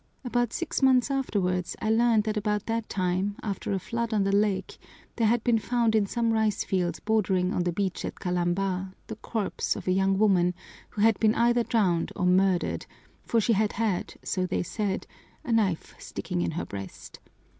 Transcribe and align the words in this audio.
About 0.25 0.51
six 0.51 0.81
months 0.81 1.11
afterwards 1.11 1.75
I 1.79 1.91
learned 1.91 2.23
that 2.23 2.35
about 2.35 2.65
that 2.65 2.89
time, 2.89 3.35
after 3.43 3.71
a 3.71 3.77
flood 3.77 4.15
on 4.15 4.23
the 4.23 4.31
lake, 4.31 4.79
there 5.15 5.27
had 5.27 5.43
been 5.43 5.59
found 5.59 5.93
in 5.93 6.07
some 6.07 6.33
rice 6.33 6.63
fields 6.63 6.99
bordering 6.99 7.53
on 7.53 7.65
the 7.65 7.71
beach 7.71 8.03
at 8.03 8.15
Kalamba, 8.19 8.95
the 9.05 9.15
corpse 9.17 9.75
of 9.75 9.87
a 9.87 9.91
young 9.91 10.17
woman 10.17 10.55
who 10.89 11.03
had 11.03 11.19
been 11.19 11.35
either 11.35 11.61
drowned 11.61 12.11
or 12.15 12.25
murdered, 12.25 12.87
for 13.21 13.39
she 13.39 13.53
had 13.53 13.73
had, 13.73 14.15
so 14.23 14.47
they 14.47 14.63
said, 14.63 15.05
a 15.43 15.51
knife 15.51 15.93
sticking 15.99 16.41
in 16.41 16.49
her 16.57 16.65
breast. 16.65 17.19